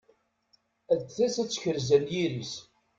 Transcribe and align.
Ad 0.93 0.99
d-tas 1.05 1.35
ad 1.41 1.49
tekrez 1.49 1.89
anyir-is. 1.95 2.53